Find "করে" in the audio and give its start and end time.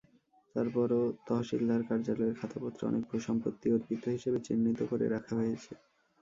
4.91-5.05